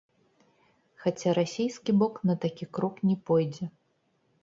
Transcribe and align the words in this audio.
Хаця 1.03 1.35
расійскі 1.39 1.91
бок 2.01 2.19
на 2.31 2.35
такі 2.47 2.65
крок 2.79 2.95
не 3.11 3.15
пойдзе. 3.29 3.65